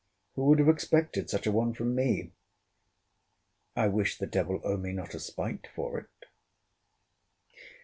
[0.33, 2.31] Who would have expected such a one from me!
[3.75, 6.25] I wish the devil owe me not a spite for it.